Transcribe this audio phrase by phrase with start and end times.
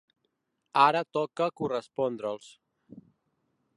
[0.83, 2.51] Ara toca correspondre’ls.